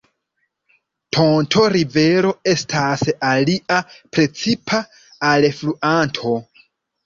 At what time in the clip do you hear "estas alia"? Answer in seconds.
2.55-3.79